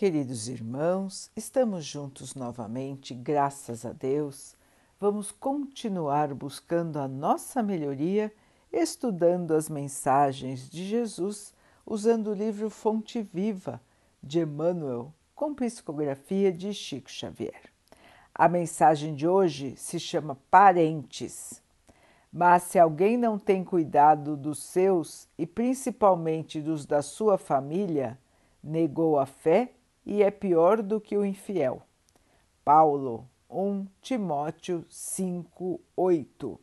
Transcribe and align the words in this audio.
Queridos 0.00 0.48
irmãos, 0.48 1.30
estamos 1.36 1.84
juntos 1.84 2.34
novamente, 2.34 3.12
graças 3.12 3.84
a 3.84 3.92
Deus. 3.92 4.56
Vamos 4.98 5.30
continuar 5.30 6.32
buscando 6.32 6.98
a 6.98 7.06
nossa 7.06 7.62
melhoria, 7.62 8.32
estudando 8.72 9.52
as 9.52 9.68
mensagens 9.68 10.70
de 10.70 10.86
Jesus, 10.86 11.52
usando 11.84 12.28
o 12.28 12.34
livro 12.34 12.70
Fonte 12.70 13.20
Viva 13.20 13.78
de 14.22 14.40
Emmanuel, 14.40 15.12
com 15.34 15.52
psicografia 15.54 16.50
de 16.50 16.72
Chico 16.72 17.10
Xavier. 17.10 17.70
A 18.34 18.48
mensagem 18.48 19.14
de 19.14 19.28
hoje 19.28 19.76
se 19.76 20.00
chama 20.00 20.38
Parentes. 20.50 21.62
Mas 22.32 22.62
se 22.62 22.78
alguém 22.78 23.18
não 23.18 23.38
tem 23.38 23.62
cuidado 23.62 24.34
dos 24.34 24.62
seus 24.62 25.28
e 25.36 25.44
principalmente 25.44 26.58
dos 26.58 26.86
da 26.86 27.02
sua 27.02 27.36
família, 27.36 28.18
negou 28.64 29.18
a 29.18 29.26
fé 29.26 29.74
e 30.04 30.22
é 30.22 30.30
pior 30.30 30.82
do 30.82 31.00
que 31.00 31.16
o 31.16 31.24
infiel. 31.24 31.82
Paulo 32.64 33.28
1 33.48 33.86
Timóteo 34.00 34.84
5, 34.88 35.80
8 35.96 36.60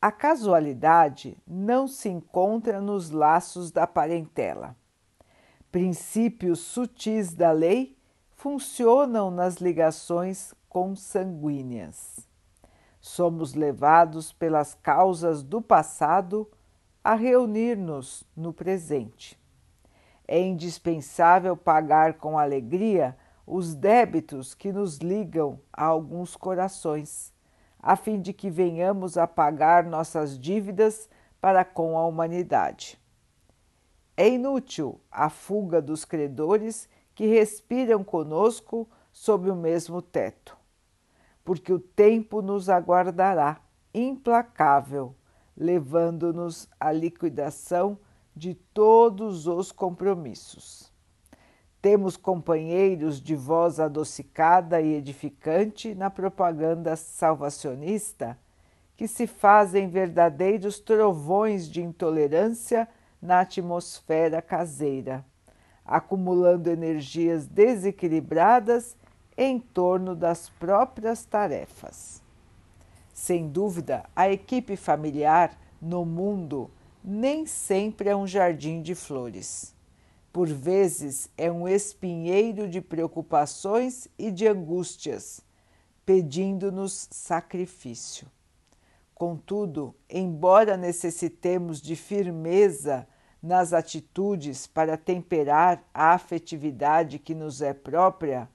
A 0.00 0.12
casualidade 0.12 1.36
não 1.46 1.86
se 1.86 2.08
encontra 2.08 2.80
nos 2.80 3.10
laços 3.10 3.70
da 3.70 3.86
parentela. 3.86 4.76
Princípios 5.70 6.60
sutis 6.60 7.32
da 7.32 7.52
lei 7.52 7.96
funcionam 8.36 9.30
nas 9.30 9.56
ligações 9.56 10.54
consanguíneas. 10.68 12.28
Somos 13.00 13.54
levados 13.54 14.32
pelas 14.32 14.74
causas 14.74 15.42
do 15.42 15.62
passado 15.62 16.50
a 17.02 17.14
reunir-nos 17.14 18.24
no 18.36 18.52
presente 18.52 19.41
é 20.32 20.40
indispensável 20.40 21.54
pagar 21.54 22.14
com 22.14 22.38
alegria 22.38 23.14
os 23.46 23.74
débitos 23.74 24.54
que 24.54 24.72
nos 24.72 24.96
ligam 24.96 25.60
a 25.70 25.84
alguns 25.84 26.36
corações, 26.36 27.34
a 27.78 27.96
fim 27.96 28.18
de 28.18 28.32
que 28.32 28.48
venhamos 28.48 29.18
a 29.18 29.26
pagar 29.26 29.84
nossas 29.84 30.38
dívidas 30.38 31.06
para 31.38 31.66
com 31.66 31.98
a 31.98 32.06
humanidade. 32.06 32.98
É 34.16 34.26
inútil 34.26 34.98
a 35.10 35.28
fuga 35.28 35.82
dos 35.82 36.02
credores 36.02 36.88
que 37.14 37.26
respiram 37.26 38.02
conosco 38.02 38.88
sob 39.12 39.50
o 39.50 39.54
mesmo 39.54 40.00
teto, 40.00 40.56
porque 41.44 41.70
o 41.74 41.78
tempo 41.78 42.40
nos 42.40 42.70
aguardará 42.70 43.60
implacável, 43.92 45.14
levando-nos 45.54 46.70
à 46.80 46.90
liquidação 46.90 47.98
de 48.34 48.54
todos 48.54 49.46
os 49.46 49.70
compromissos. 49.70 50.92
Temos 51.80 52.16
companheiros 52.16 53.20
de 53.20 53.34
voz 53.34 53.80
adocicada 53.80 54.80
e 54.80 54.94
edificante 54.94 55.94
na 55.94 56.08
propaganda 56.08 56.94
salvacionista 56.96 58.38
que 58.96 59.08
se 59.08 59.26
fazem 59.26 59.88
verdadeiros 59.88 60.78
trovões 60.78 61.68
de 61.68 61.82
intolerância 61.82 62.88
na 63.20 63.40
atmosfera 63.40 64.40
caseira, 64.40 65.24
acumulando 65.84 66.70
energias 66.70 67.46
desequilibradas 67.46 68.96
em 69.36 69.58
torno 69.58 70.14
das 70.14 70.48
próprias 70.48 71.24
tarefas. 71.24 72.22
Sem 73.12 73.48
dúvida, 73.48 74.04
a 74.14 74.30
equipe 74.30 74.76
familiar 74.76 75.58
no 75.80 76.04
mundo 76.04 76.70
nem 77.04 77.46
sempre 77.46 78.08
é 78.08 78.16
um 78.16 78.26
jardim 78.26 78.80
de 78.80 78.94
flores. 78.94 79.74
Por 80.32 80.48
vezes 80.48 81.28
é 81.36 81.50
um 81.50 81.68
espinheiro 81.68 82.68
de 82.68 82.80
preocupações 82.80 84.08
e 84.18 84.30
de 84.30 84.46
angústias, 84.46 85.42
pedindo-nos 86.06 87.08
sacrifício. 87.10 88.26
Contudo, 89.14 89.94
embora 90.08 90.76
necessitemos 90.76 91.80
de 91.80 91.94
firmeza 91.94 93.06
nas 93.42 93.72
atitudes 93.72 94.66
para 94.66 94.96
temperar 94.96 95.84
a 95.92 96.12
afetividade 96.14 97.18
que 97.18 97.34
nos 97.34 97.60
é 97.60 97.74
própria, 97.74 98.48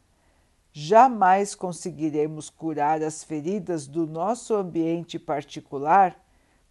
jamais 0.71 1.53
conseguiremos 1.53 2.49
curar 2.49 3.03
as 3.03 3.23
feridas 3.23 3.85
do 3.85 4.07
nosso 4.07 4.55
ambiente 4.55 5.19
particular 5.19 6.17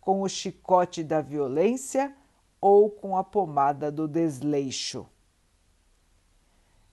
com 0.06 0.22
o 0.22 0.28
chicote 0.28 1.03
da 1.03 1.21
violência 1.21 2.15
ou 2.61 2.89
com 2.89 3.17
a 3.17 3.25
pomada 3.25 3.91
do 3.91 4.06
desleixo. 4.06 5.05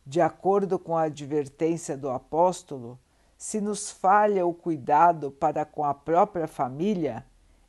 De 0.04 0.20
acordo 0.20 0.80
com 0.80 0.98
a 0.98 1.04
advertência 1.04 1.96
do 1.96 2.10
apóstolo, 2.10 2.98
se 3.38 3.62
nos 3.62 3.92
falha 3.92 4.48
o 4.48 4.52
cuidado 4.52 5.30
para 5.30 5.64
com 5.64 5.86
a 5.86 5.94
própria 5.94 6.48
família, 6.48 7.24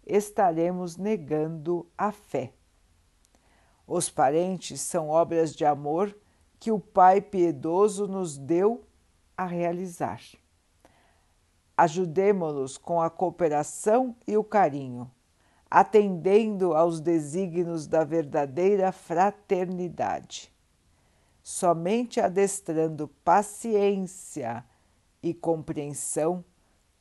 estaremos 0.07 0.97
negando 0.97 1.87
a 1.97 2.11
fé. 2.11 2.55
Os 3.87 4.09
parentes 4.09 4.81
são 4.81 5.11
obras 5.11 5.55
de 5.55 5.67
amor 5.67 6.17
que 6.59 6.73
o 6.73 6.81
Pai 6.81 7.21
piedoso 7.21 8.09
nos 8.09 8.39
deu 8.39 8.83
a 9.37 9.45
realizar. 9.45 10.23
Ajudemo-los 11.77 12.79
com 12.79 13.03
a 13.03 13.11
cooperação 13.11 14.17
e 14.27 14.39
o 14.39 14.43
carinho 14.43 15.11
atendendo 15.71 16.75
aos 16.75 17.01
desígnios 17.01 17.87
da 17.87 18.05
verdadeira 18.05 18.93
fraternidade. 18.93 20.53
Somente 21.43 22.21
adestrando 22.21 23.09
paciência 23.25 24.65
e 25.23 25.35
compreensão, 25.35 26.45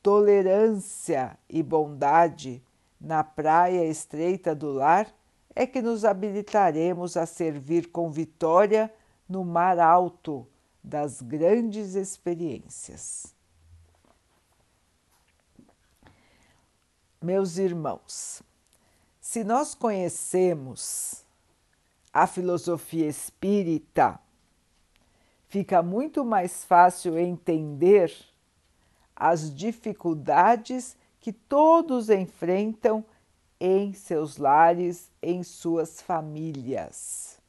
tolerância 0.02 1.38
e 1.47 1.62
bondade 1.63 2.63
na 3.00 3.23
praia 3.23 3.85
estreita 3.85 4.56
do 4.56 4.72
lar 4.72 5.13
é 5.56 5.68
que 5.68 5.81
nos 5.81 6.03
habilitaremos 6.03 7.16
a 7.16 7.25
servir 7.25 7.91
com 7.91 8.09
vitória 8.09 8.91
no 9.28 9.46
mar 9.46 9.79
alto 9.79 10.47
das 10.84 11.22
grandes 11.22 11.96
experiências. 11.96 13.34
Meus 17.22 17.57
irmãos, 17.57 18.44
se 19.23 19.41
nós 19.41 19.73
conhecemos 19.73 21.23
a 22.11 22.28
filosofia 22.28 23.07
espírita, 23.07 24.19
fica 25.47 25.81
muito 25.81 26.25
mais 26.25 26.66
fácil 26.66 27.17
entender 27.17 28.13
as 29.16 29.56
dificuldades 29.56 30.97
que 31.22 31.31
todos 31.31 32.09
enfrentam 32.09 33.03
em 33.61 33.94
seus 33.94 34.35
lares, 34.35 35.09
em 35.22 35.41
suas 35.41 36.01
famílias, 36.01 37.40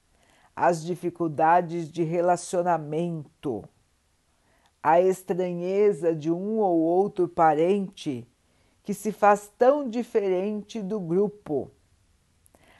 as 0.54 0.80
dificuldades 0.80 1.90
de 1.90 2.04
relacionamento, 2.04 3.68
a 4.80 5.00
estranheza 5.00 6.14
de 6.14 6.30
um 6.30 6.58
ou 6.60 6.78
outro 6.78 7.26
parente 7.26 8.24
que 8.84 8.92
se 8.92 9.10
faz 9.10 9.50
tão 9.58 9.88
diferente 9.88 10.82
do 10.82 11.00
grupo, 11.00 11.70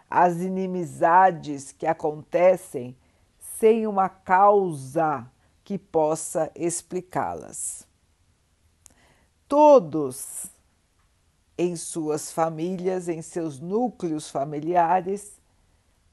as 0.09 0.37
inimizades 0.37 1.73
que 1.73 1.87
acontecem 1.87 2.97
sem 3.59 3.87
uma 3.87 4.09
causa 4.09 5.27
que 5.65 5.79
possa 5.79 6.53
explicá-las. 6.55 7.89
Todos 9.49 10.47
em 11.57 11.75
suas 11.75 12.31
famílias, 12.31 13.09
em 13.09 13.23
seus 13.23 13.59
núcleos 13.59 14.29
familiares, 14.29 15.41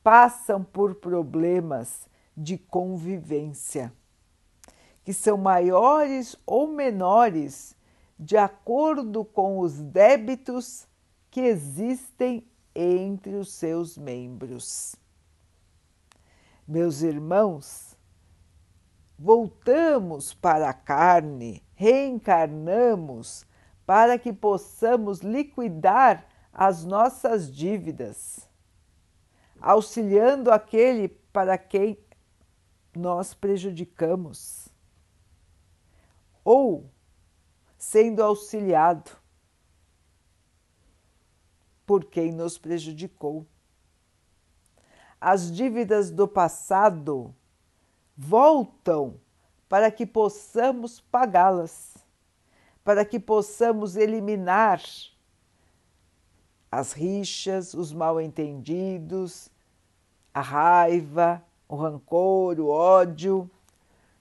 passam 0.01 0.63
por 0.63 0.95
problemas 0.95 2.07
de 2.35 2.57
convivência, 2.57 3.91
que 5.03 5.13
são 5.13 5.37
maiores 5.37 6.35
ou 6.45 6.67
menores 6.67 7.75
de 8.21 8.37
acordo 8.37 9.25
com 9.25 9.57
os 9.57 9.81
débitos 9.81 10.87
que 11.31 11.41
existem 11.41 12.47
entre 12.75 13.33
os 13.33 13.51
seus 13.51 13.97
membros. 13.97 14.95
Meus 16.67 17.01
irmãos, 17.01 17.97
voltamos 19.17 20.35
para 20.35 20.69
a 20.69 20.73
carne, 20.73 21.63
reencarnamos 21.73 23.43
para 23.87 24.19
que 24.19 24.31
possamos 24.31 25.21
liquidar 25.21 26.27
as 26.53 26.85
nossas 26.85 27.51
dívidas, 27.51 28.47
auxiliando 29.59 30.51
aquele 30.51 31.07
para 31.07 31.57
quem 31.57 31.97
nós 32.95 33.33
prejudicamos. 33.33 34.69
Ou 36.43 36.87
sendo 37.81 38.21
auxiliado 38.21 39.09
por 41.83 42.05
quem 42.05 42.31
nos 42.31 42.55
prejudicou. 42.55 43.43
As 45.19 45.51
dívidas 45.51 46.11
do 46.11 46.27
passado 46.27 47.33
voltam 48.15 49.19
para 49.67 49.89
que 49.89 50.05
possamos 50.05 50.99
pagá-las, 50.99 51.97
para 52.83 53.03
que 53.03 53.19
possamos 53.19 53.95
eliminar 53.95 54.79
as 56.71 56.93
rixas, 56.93 57.73
os 57.73 57.91
mal-entendidos, 57.91 59.49
a 60.31 60.41
raiva, 60.41 61.43
o 61.67 61.75
rancor, 61.75 62.59
o 62.59 62.67
ódio, 62.67 63.49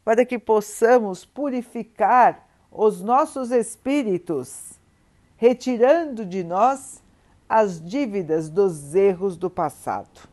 para 0.03 0.25
que 0.25 0.39
possamos 0.39 1.27
purificar 1.27 2.50
os 2.71 3.01
nossos 3.01 3.51
espíritos, 3.51 4.79
retirando 5.37 6.25
de 6.25 6.45
nós 6.45 7.03
as 7.49 7.85
dívidas 7.85 8.49
dos 8.49 8.95
erros 8.95 9.37
do 9.37 9.51
passado. 9.51 10.29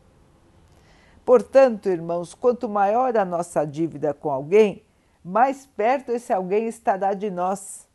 Portanto, 1.24 1.88
irmãos, 1.88 2.32
quanto 2.32 2.68
maior 2.68 3.16
a 3.16 3.24
nossa 3.24 3.64
dívida 3.64 4.14
com 4.14 4.30
alguém, 4.30 4.84
mais 5.22 5.66
perto 5.66 6.12
esse 6.12 6.32
alguém 6.32 6.68
estará 6.68 7.12
de 7.12 7.30
nós, 7.30 7.86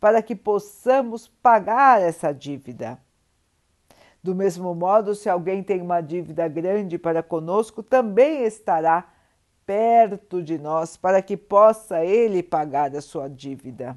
para 0.00 0.20
que 0.20 0.34
possamos 0.34 1.28
pagar 1.28 2.00
essa 2.00 2.32
dívida. 2.32 2.98
Do 4.22 4.34
mesmo 4.34 4.74
modo, 4.74 5.14
se 5.14 5.28
alguém 5.28 5.62
tem 5.62 5.80
uma 5.80 6.00
dívida 6.00 6.46
grande 6.48 6.98
para 6.98 7.22
conosco, 7.22 7.82
também 7.82 8.42
estará 8.42 9.08
perto 9.68 10.42
de 10.42 10.56
nós 10.56 10.96
para 10.96 11.20
que 11.20 11.36
possa 11.36 12.02
ele 12.02 12.42
pagar 12.42 12.96
a 12.96 13.02
sua 13.02 13.28
dívida. 13.28 13.94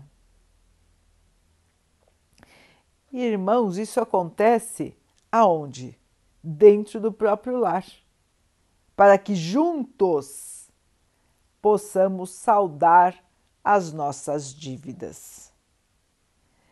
Irmãos, 3.09 3.77
isso 3.77 4.01
acontece 4.01 4.93
aonde? 5.31 5.97
Dentro 6.43 6.99
do 6.99 7.09
próprio 7.09 7.55
lar, 7.55 7.85
para 8.97 9.17
que 9.17 9.33
juntos 9.33 10.69
possamos 11.61 12.31
saldar 12.31 13.23
as 13.63 13.93
nossas 13.93 14.53
dívidas. 14.53 15.53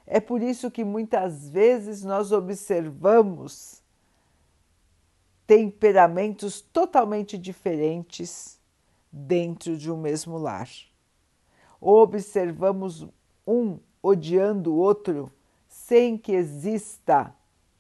É 0.06 0.20
por 0.20 0.42
isso 0.42 0.70
que 0.70 0.84
muitas 0.84 1.48
vezes 1.48 2.04
nós 2.04 2.34
observamos 2.34 3.82
temperamentos 5.48 6.60
totalmente 6.60 7.38
diferentes 7.38 8.59
dentro 9.12 9.78
de 9.78 9.92
um 9.92 9.98
mesmo 9.98 10.38
lar. 10.38 10.70
Observamos 11.82 13.08
um 13.46 13.80
odiando 14.02 14.74
o 14.74 14.78
outro 14.78 15.32
sem 15.68 16.18
que 16.18 16.32
exista 16.32 17.34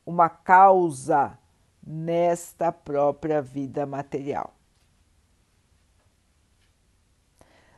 uma 0.06 0.30
causa 0.30 1.38
nesta 1.86 2.72
própria 2.72 3.42
vida 3.42 3.86
material. 3.86 4.54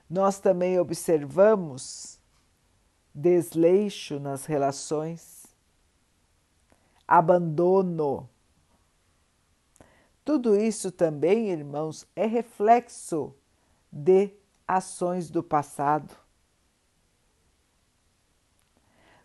Nós 0.09 0.39
também 0.39 0.77
observamos 0.79 2.19
desleixo 3.13 4.19
nas 4.19 4.45
relações, 4.45 5.45
abandono. 7.07 8.29
Tudo 10.23 10.55
isso 10.55 10.91
também, 10.91 11.49
irmãos, 11.49 12.05
é 12.15 12.25
reflexo 12.25 13.33
de 13.91 14.31
ações 14.67 15.29
do 15.29 15.43
passado. 15.43 16.15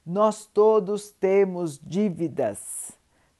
Nós 0.04 0.46
todos 0.46 1.10
temos 1.10 1.78
dívidas, 1.78 2.92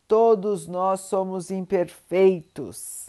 todos 0.07 0.67
nós 0.67 1.01
somos 1.01 1.51
imperfeitos 1.51 3.09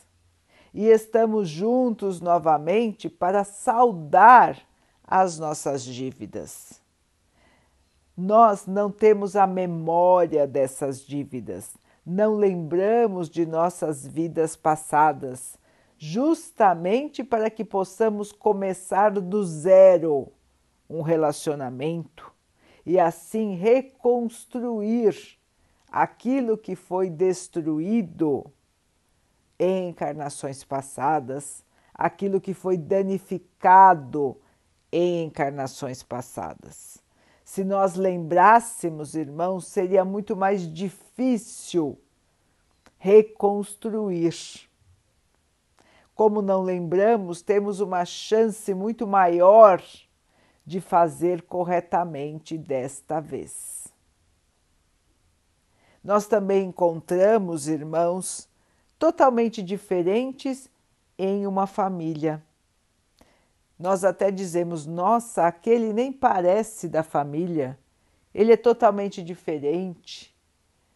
e 0.73 0.85
estamos 0.85 1.49
juntos 1.49 2.21
novamente 2.21 3.09
para 3.09 3.43
saldar 3.43 4.59
as 5.03 5.39
nossas 5.39 5.83
dívidas. 5.83 6.81
Nós 8.15 8.65
não 8.65 8.91
temos 8.91 9.35
a 9.35 9.47
memória 9.47 10.45
dessas 10.45 11.01
dívidas, 11.01 11.75
não 12.05 12.35
lembramos 12.35 13.29
de 13.29 13.45
nossas 13.45 14.05
vidas 14.05 14.55
passadas, 14.55 15.57
justamente 15.97 17.23
para 17.23 17.49
que 17.49 17.65
possamos 17.65 18.31
começar 18.31 19.11
do 19.11 19.43
zero 19.43 20.31
um 20.89 21.01
relacionamento 21.01 22.31
e 22.85 22.99
assim 22.99 23.55
reconstruir 23.55 25.37
aquilo 25.91 26.57
que 26.57 26.75
foi 26.75 27.09
destruído 27.09 28.45
em 29.59 29.89
encarnações 29.89 30.63
passadas, 30.63 31.63
aquilo 31.93 32.39
que 32.39 32.53
foi 32.53 32.77
danificado 32.77 34.37
em 34.91 35.25
encarnações 35.25 36.03
passadas. 36.03 37.03
Se 37.43 37.63
nós 37.63 37.95
lembrássemos, 37.95 39.15
irmãos, 39.15 39.67
seria 39.67 40.05
muito 40.05 40.35
mais 40.35 40.71
difícil 40.71 41.97
reconstruir. 42.97 44.66
Como 46.17 46.41
não 46.41 46.63
lembramos, 46.63 47.43
temos 47.43 47.79
uma 47.79 48.03
chance 48.03 48.73
muito 48.73 49.05
maior 49.05 49.79
de 50.65 50.81
fazer 50.81 51.43
corretamente 51.43 52.57
desta 52.57 53.19
vez. 53.19 53.87
Nós 56.03 56.25
também 56.25 56.65
encontramos 56.65 57.67
irmãos 57.67 58.49
totalmente 58.97 59.61
diferentes 59.61 60.67
em 61.19 61.45
uma 61.45 61.67
família. 61.67 62.43
Nós 63.77 64.03
até 64.03 64.31
dizemos, 64.31 64.87
nossa, 64.87 65.45
aquele 65.45 65.93
nem 65.93 66.11
parece 66.11 66.89
da 66.89 67.03
família, 67.03 67.77
ele 68.33 68.51
é 68.51 68.57
totalmente 68.57 69.21
diferente. 69.21 70.35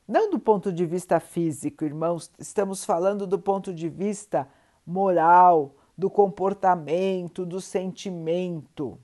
Não 0.07 0.31
do 0.31 0.39
ponto 0.39 0.73
de 0.73 0.83
vista 0.83 1.19
físico, 1.19 1.85
irmãos, 1.85 2.31
estamos 2.39 2.83
falando 2.83 3.27
do 3.27 3.37
ponto 3.37 3.71
de 3.71 3.87
vista 3.87 4.49
moral, 4.85 5.75
do 5.97 6.09
comportamento, 6.09 7.45
do 7.45 7.61
sentimento. 7.61 8.97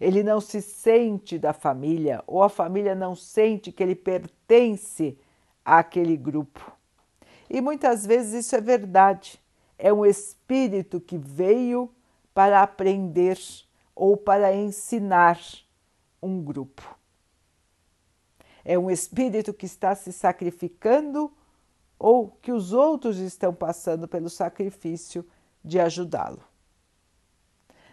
Ele 0.00 0.22
não 0.22 0.40
se 0.40 0.62
sente 0.62 1.38
da 1.38 1.52
família, 1.52 2.24
ou 2.26 2.42
a 2.42 2.48
família 2.48 2.94
não 2.94 3.14
sente 3.14 3.70
que 3.70 3.82
ele 3.82 3.94
pertence 3.94 5.18
àquele 5.64 6.16
grupo. 6.16 6.72
E 7.48 7.60
muitas 7.60 8.06
vezes 8.06 8.46
isso 8.46 8.56
é 8.56 8.60
verdade 8.60 9.40
é 9.80 9.92
um 9.92 10.04
espírito 10.04 11.00
que 11.00 11.16
veio 11.16 11.90
para 12.34 12.62
aprender 12.62 13.38
ou 13.94 14.16
para 14.16 14.54
ensinar 14.54 15.40
um 16.22 16.42
grupo. 16.42 16.96
É 18.62 18.78
um 18.78 18.90
espírito 18.90 19.54
que 19.54 19.64
está 19.64 19.94
se 19.94 20.12
sacrificando 20.12 21.32
ou 22.00 22.30
que 22.40 22.50
os 22.50 22.72
outros 22.72 23.18
estão 23.18 23.52
passando 23.52 24.08
pelo 24.08 24.30
sacrifício 24.30 25.22
de 25.62 25.78
ajudá-lo. 25.78 26.42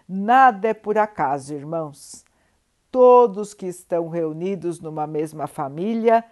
Nada 0.07 0.69
é 0.69 0.73
por 0.73 0.97
acaso, 0.97 1.53
irmãos. 1.53 2.23
Todos 2.89 3.53
que 3.53 3.65
estão 3.65 4.07
reunidos 4.07 4.79
numa 4.79 5.05
mesma 5.05 5.45
família 5.45 6.23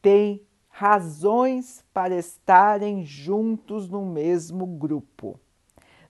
têm 0.00 0.42
razões 0.70 1.84
para 1.92 2.16
estarem 2.16 3.04
juntos 3.04 3.90
no 3.90 4.06
mesmo 4.06 4.64
grupo. 4.64 5.38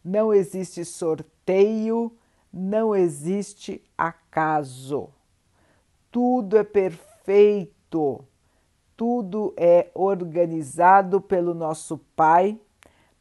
Não 0.04 0.32
existe 0.32 0.85
sorteio, 0.85 2.16
não 2.52 2.94
existe 2.94 3.82
acaso. 3.99 5.09
Tudo 6.12 6.56
é 6.56 6.62
perfeito, 6.62 8.25
tudo 8.96 9.54
é 9.56 9.90
organizado 9.94 11.20
pelo 11.20 11.54
nosso 11.54 11.99
Pai 12.16 12.58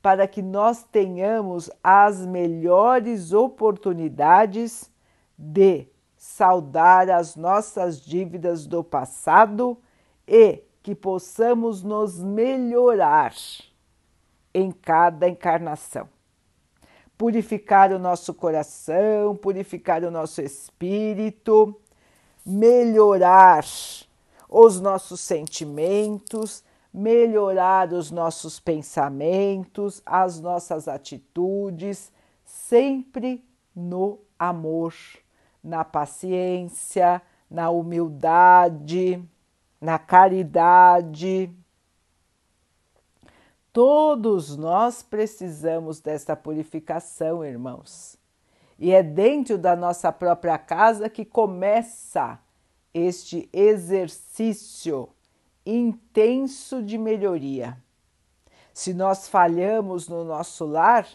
para 0.01 0.27
que 0.27 0.41
nós 0.41 0.83
tenhamos 0.83 1.69
as 1.83 2.25
melhores 2.25 3.33
oportunidades 3.33 4.89
de 5.37 5.87
saldar 6.17 7.09
as 7.09 7.35
nossas 7.35 8.01
dívidas 8.01 8.65
do 8.65 8.83
passado 8.83 9.77
e 10.27 10.63
que 10.81 10.95
possamos 10.95 11.83
nos 11.83 12.19
melhorar 12.19 13.33
em 14.53 14.71
cada 14.71 15.27
encarnação. 15.27 16.09
Purificar 17.17 17.91
o 17.91 17.99
nosso 17.99 18.33
coração, 18.33 19.35
purificar 19.35 20.03
o 20.03 20.09
nosso 20.09 20.41
espírito, 20.41 21.79
melhorar 22.43 23.63
os 24.51 24.79
nossos 24.79 25.19
sentimentos, 25.19 26.63
melhorar 26.93 27.91
os 27.91 28.11
nossos 28.11 28.59
pensamentos, 28.59 30.03
as 30.05 30.39
nossas 30.39 30.87
atitudes, 30.87 32.11
sempre 32.45 33.43
no 33.73 34.19
amor, 34.37 34.93
na 35.63 35.83
paciência, 35.83 37.19
na 37.49 37.71
humildade 37.71 39.23
na 39.81 39.97
caridade. 39.97 41.51
Todos 43.73 44.55
nós 44.55 45.01
precisamos 45.01 45.99
desta 45.99 46.35
purificação, 46.35 47.43
irmãos. 47.43 48.15
E 48.77 48.91
é 48.91 49.01
dentro 49.01 49.57
da 49.57 49.75
nossa 49.75 50.11
própria 50.11 50.57
casa 50.57 51.09
que 51.09 51.25
começa 51.25 52.39
este 52.93 53.49
exercício 53.53 55.09
intenso 55.65 56.81
de 56.81 56.97
melhoria. 56.97 57.77
Se 58.73 58.93
nós 58.93 59.27
falhamos 59.27 60.07
no 60.07 60.23
nosso 60.23 60.65
lar, 60.65 61.07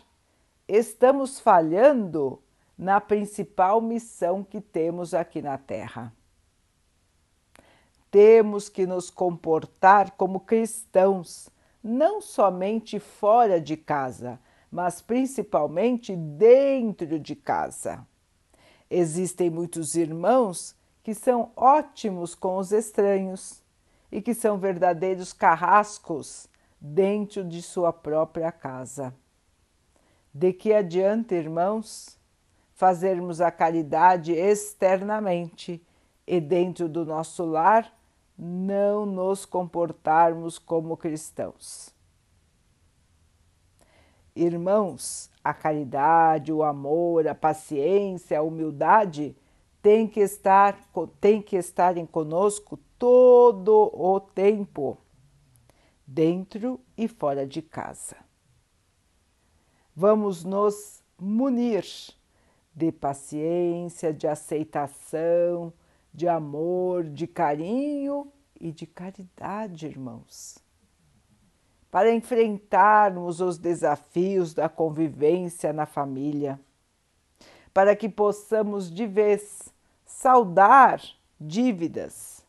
estamos 0.68 1.40
falhando 1.40 2.42
na 2.76 3.00
principal 3.00 3.80
missão 3.80 4.45
que 4.45 4.61
temos 4.61 5.14
aqui 5.14 5.40
na 5.40 5.56
Terra. 5.56 6.12
Temos 8.11 8.68
que 8.68 8.87
nos 8.87 9.11
comportar 9.11 10.12
como 10.12 10.40
cristãos, 10.40 11.49
não 11.83 12.21
somente 12.21 12.99
fora 12.99 13.61
de 13.61 13.76
casa, 13.76 14.38
mas 14.71 15.00
principalmente 15.00 16.14
dentro 16.14 17.18
de 17.18 17.35
casa. 17.35 18.06
Existem 18.90 19.50
muitos 19.50 19.95
irmãos 19.95 20.75
que 21.06 21.14
são 21.14 21.52
ótimos 21.54 22.34
com 22.34 22.56
os 22.56 22.72
estranhos 22.72 23.62
e 24.10 24.20
que 24.20 24.34
são 24.34 24.58
verdadeiros 24.58 25.32
carrascos 25.32 26.48
dentro 26.80 27.44
de 27.44 27.62
sua 27.62 27.92
própria 27.92 28.50
casa. 28.50 29.14
De 30.34 30.52
que 30.52 30.72
adianta, 30.72 31.36
irmãos, 31.36 32.18
fazermos 32.75 33.40
a 33.40 33.52
caridade 33.52 34.32
externamente 34.32 35.80
e 36.26 36.40
dentro 36.40 36.88
do 36.88 37.06
nosso 37.06 37.44
lar 37.44 37.96
não 38.36 39.06
nos 39.06 39.46
comportarmos 39.46 40.58
como 40.58 40.96
cristãos? 40.96 41.94
Irmãos, 44.34 45.30
a 45.44 45.54
caridade, 45.54 46.52
o 46.52 46.64
amor, 46.64 47.28
a 47.28 47.34
paciência, 47.34 48.40
a 48.40 48.42
humildade 48.42 49.36
tem 49.87 50.09
que 50.09 50.19
estar, 50.19 50.76
tem 51.21 51.40
que 51.40 51.55
estarem 51.55 52.05
conosco 52.05 52.76
todo 52.99 53.88
o 53.95 54.19
tempo, 54.19 54.99
dentro 56.05 56.81
e 56.99 57.07
fora 57.07 57.47
de 57.47 57.62
casa. 57.62 58.16
Vamos 59.95 60.43
nos 60.43 61.05
munir 61.16 61.85
de 62.75 62.90
paciência, 62.90 64.12
de 64.12 64.26
aceitação, 64.26 65.73
de 66.12 66.26
amor, 66.26 67.05
de 67.05 67.28
carinho 67.28 68.33
e 68.61 68.73
de 68.73 68.88
caridade, 68.88 69.87
irmãos. 69.87 70.59
Para 71.93 72.12
enfrentarmos 72.12 73.40
os 73.40 73.57
desafios 73.57 74.52
da 74.52 74.69
convivência 74.69 75.73
na 75.73 75.87
família, 75.87 76.59
para 77.73 77.95
que 77.95 78.09
possamos 78.09 78.90
de 78.90 79.07
vez 79.07 79.75
saudar 80.16 81.02
dívidas, 81.38 82.42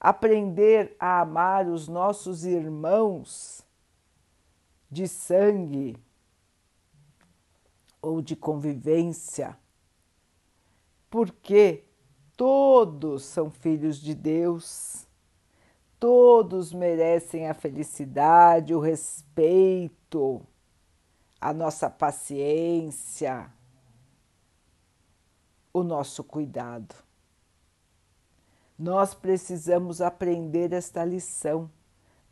aprender 0.00 0.96
a 0.98 1.20
amar 1.20 1.68
os 1.68 1.86
nossos 1.86 2.44
irmãos 2.44 3.64
de 4.90 5.06
sangue 5.06 5.96
ou 8.02 8.20
de 8.20 8.34
convivência, 8.34 9.56
porque 11.08 11.84
todos 12.36 13.22
são 13.22 13.48
filhos 13.48 13.98
de 13.98 14.12
Deus, 14.12 15.06
todos 16.00 16.72
merecem 16.72 17.48
a 17.48 17.54
felicidade, 17.54 18.74
o 18.74 18.80
respeito, 18.80 20.42
a 21.40 21.52
nossa 21.52 21.88
paciência, 21.88 23.48
o 25.72 25.82
nosso 25.82 26.22
cuidado. 26.24 26.94
Nós 28.78 29.14
precisamos 29.14 30.00
aprender 30.00 30.72
esta 30.72 31.04
lição 31.04 31.70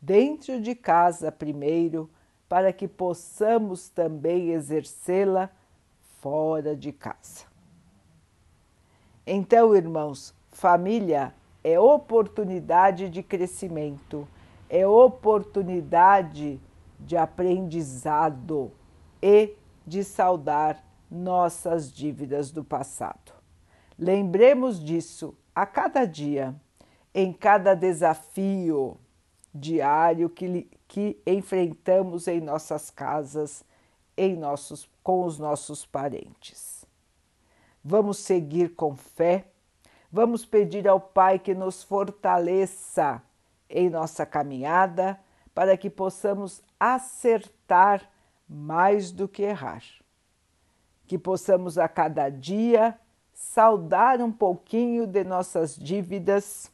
dentro 0.01 0.61
de 0.61 0.75
casa 0.75 1.31
primeiro, 1.31 2.09
para 2.47 2.71
que 2.71 2.87
possamos 2.87 3.89
também 3.89 4.51
exercê-la 4.51 5.49
fora 6.21 6.75
de 6.75 6.93
casa. 6.93 7.45
Então, 9.25 9.75
irmãos, 9.75 10.33
família 10.51 11.33
é 11.61 11.77
oportunidade 11.77 13.09
de 13.09 13.21
crescimento, 13.21 14.25
é 14.69 14.87
oportunidade 14.87 16.61
de 16.99 17.17
aprendizado 17.17 18.71
e 19.21 19.53
de 19.85 20.03
saudar 20.03 20.81
nossas 21.11 21.91
dívidas 21.91 22.51
do 22.51 22.63
passado. 22.63 23.26
Lembremos 23.97 24.83
disso 24.83 25.35
a 25.55 25.65
cada 25.65 26.05
dia, 26.05 26.55
em 27.13 27.33
cada 27.33 27.73
desafio 27.73 28.99
diário 29.53 30.29
que, 30.29 30.69
que 30.87 31.19
enfrentamos 31.25 32.27
em 32.27 32.39
nossas 32.39 32.91
casas, 32.91 33.65
em 34.15 34.35
nossos, 34.35 34.87
com 35.01 35.23
os 35.25 35.39
nossos 35.39 35.85
parentes. 35.85 36.85
Vamos 37.83 38.17
seguir 38.17 38.75
com 38.75 38.95
fé, 38.95 39.47
vamos 40.11 40.45
pedir 40.45 40.87
ao 40.87 40.99
Pai 40.99 41.39
que 41.39 41.55
nos 41.55 41.83
fortaleça 41.83 43.23
em 43.69 43.89
nossa 43.89 44.25
caminhada 44.25 45.19
para 45.55 45.75
que 45.75 45.89
possamos 45.89 46.61
acertar 46.79 48.07
mais 48.47 49.11
do 49.11 49.27
que 49.27 49.41
errar. 49.41 49.83
Que 51.07 51.17
possamos 51.17 51.77
a 51.77 51.87
cada 51.87 52.29
dia 52.29 52.99
saudar 53.37 54.19
um 54.19 54.31
pouquinho 54.31 55.05
de 55.05 55.23
nossas 55.23 55.75
dívidas 55.75 56.71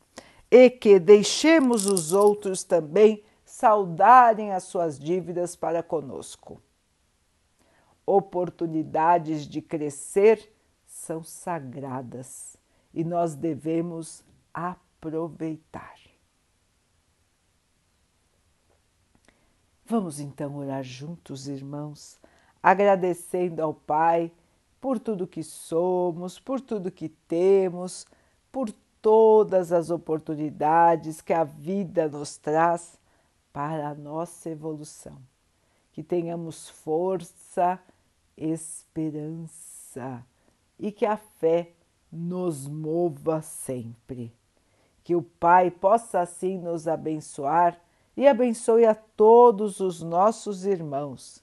e 0.49 0.69
que 0.69 0.97
deixemos 0.97 1.85
os 1.85 2.13
outros 2.13 2.63
também 2.63 3.21
saudarem 3.43 4.53
as 4.53 4.63
suas 4.63 4.97
dívidas 4.97 5.57
para 5.57 5.83
conosco. 5.83 6.61
Oportunidades 8.05 9.45
de 9.45 9.61
crescer 9.61 10.53
são 10.85 11.21
sagradas 11.21 12.55
e 12.93 13.03
nós 13.03 13.35
devemos 13.35 14.23
aproveitar. 14.53 15.97
Vamos 19.85 20.21
então 20.21 20.55
orar 20.55 20.81
juntos, 20.81 21.49
irmãos, 21.49 22.17
agradecendo 22.61 23.61
ao 23.61 23.73
Pai 23.73 24.31
por 24.83 24.99
tudo 24.99 25.25
que 25.25 25.41
somos, 25.41 26.41
por 26.41 26.59
tudo 26.59 26.91
que 26.91 27.07
temos, 27.07 28.05
por 28.51 28.69
todas 29.01 29.71
as 29.71 29.89
oportunidades 29.89 31.21
que 31.21 31.31
a 31.31 31.45
vida 31.45 32.09
nos 32.09 32.35
traz 32.35 32.99
para 33.53 33.87
a 33.87 33.95
nossa 33.95 34.49
evolução. 34.49 35.17
Que 35.93 36.03
tenhamos 36.03 36.69
força, 36.69 37.79
esperança 38.35 40.21
e 40.77 40.91
que 40.91 41.05
a 41.05 41.15
fé 41.15 41.71
nos 42.11 42.67
mova 42.67 43.41
sempre. 43.41 44.33
Que 45.01 45.15
o 45.15 45.21
Pai 45.21 45.71
possa 45.71 46.19
assim 46.19 46.57
nos 46.57 46.89
abençoar 46.89 47.79
e 48.17 48.27
abençoe 48.27 48.85
a 48.85 48.95
todos 48.95 49.79
os 49.79 50.01
nossos 50.01 50.65
irmãos. 50.65 51.42